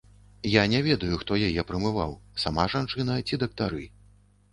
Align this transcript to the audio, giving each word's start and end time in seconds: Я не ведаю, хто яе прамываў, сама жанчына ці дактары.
Я 0.51 0.61
не 0.71 0.77
ведаю, 0.87 1.17
хто 1.23 1.37
яе 1.47 1.65
прамываў, 1.71 2.15
сама 2.45 2.65
жанчына 2.75 3.19
ці 3.27 3.39
дактары. 3.45 3.83